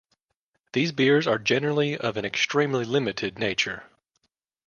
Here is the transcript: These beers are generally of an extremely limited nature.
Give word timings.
These 0.73 0.93
beers 0.93 1.27
are 1.27 1.37
generally 1.37 1.95
of 1.95 2.17
an 2.17 2.25
extremely 2.25 2.85
limited 2.85 3.37
nature. 3.37 3.83